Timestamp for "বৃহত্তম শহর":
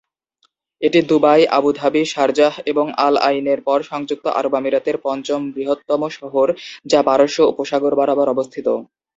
5.55-6.47